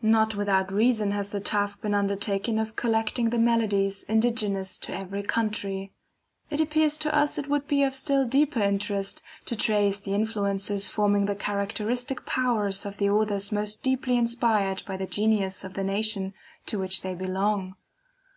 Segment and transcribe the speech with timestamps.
[0.00, 5.24] Not without reason has the task been undertaken of collecting the melodies indigenous to every
[5.24, 5.90] country.
[6.50, 10.88] It appears to us it would be of still deeper interest, to trace the influences
[10.88, 15.82] forming the characteristic powers of the authors most deeply inspired by the genius of the
[15.82, 16.32] nation
[16.66, 17.74] to which they belong.